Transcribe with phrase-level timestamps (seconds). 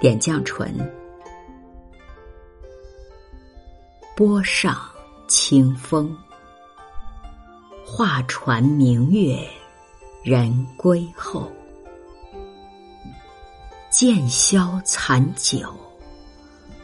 [0.00, 0.92] 点绛唇，
[4.14, 4.76] 波上
[5.26, 6.14] 清风，
[7.84, 9.38] 画船明月，
[10.22, 11.50] 人归后。
[13.90, 15.74] 渐消残酒，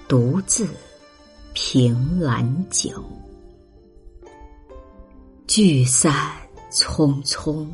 [0.09, 0.67] 独自
[1.53, 3.03] 凭栏酒。
[5.47, 6.15] 聚散
[6.71, 7.67] 匆匆，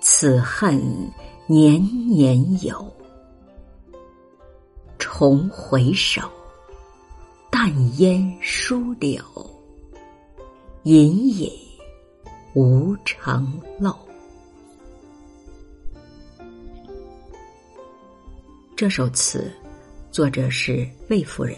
[0.00, 0.82] 此恨
[1.46, 2.84] 年年有。
[4.98, 6.22] 重回首，
[7.50, 9.22] 淡烟疏柳，
[10.82, 11.50] 隐隐
[12.54, 13.96] 无城漏。
[18.74, 19.52] 这首词
[20.10, 21.56] 作者是魏夫人，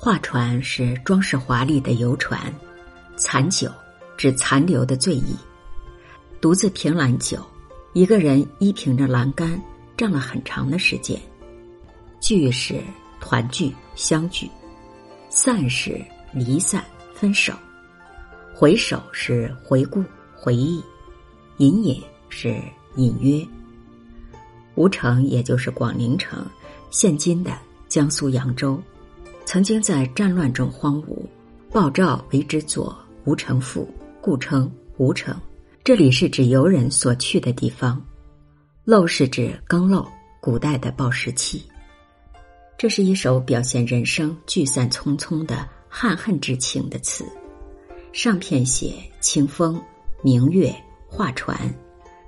[0.00, 2.40] 画船是装饰华丽的游船，
[3.16, 3.68] 残酒
[4.16, 5.34] 指残留的醉意，
[6.40, 7.44] 独自凭栏酒，
[7.94, 9.60] 一个人依凭着栏杆
[9.96, 11.20] 站了很长的时间。
[12.20, 12.80] 聚是
[13.18, 14.48] 团聚相聚，
[15.30, 16.00] 散是
[16.32, 17.52] 离散分手，
[18.54, 20.80] 回首是回顾回忆，
[21.56, 22.56] 隐隐是
[22.94, 23.44] 隐约。
[24.76, 26.46] 吴城也就是广陵城，
[26.88, 27.50] 现今的
[27.88, 28.80] 江苏扬州，
[29.48, 31.24] 曾经在战乱中荒芜，
[31.70, 33.80] 鲍照为之作《吴城赋》，
[34.20, 35.34] 故称吴城。
[35.82, 37.98] 这里是指游人所去的地方。
[38.84, 40.06] 陋是指更陋，
[40.38, 41.62] 古代的报时器。
[42.76, 47.24] 这是一首表现人生聚散匆匆的憾恨之情的词，
[48.12, 49.82] 上片写清风、
[50.22, 50.70] 明月、
[51.06, 51.58] 画船，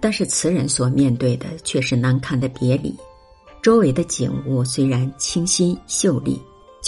[0.01, 2.97] 但是词人所面对的却是难堪的别离。
[3.61, 6.41] 周围的景物虽然清新秀丽，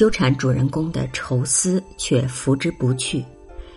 [0.03, 3.25] 纠缠主人公的愁思却拂之不去。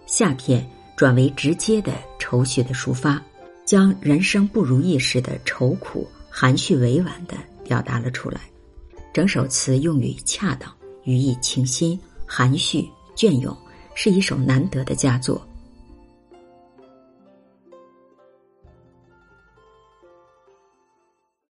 [0.08, 3.22] 下片转为直接的愁绪的抒发，
[3.64, 8.42] 将人生不如意时的愁苦含蓄委婉的表达了出来。
[9.14, 10.67] 整首词用语恰当，
[11.04, 12.83] 语意清新、含蓄
[13.16, 13.55] 隽永，
[13.94, 15.48] 是一首难得的佳作。